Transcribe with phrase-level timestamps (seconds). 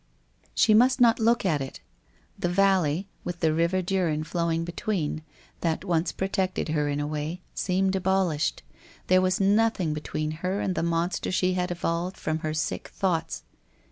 [0.55, 1.79] She must not look at it.
[2.39, 5.21] The valley, with the river Duren flowing between,
[5.59, 8.63] that once protected her in a way, seemed abolished.
[9.05, 13.43] There was nothing between her and the monster she had evolved from her sick thoughts.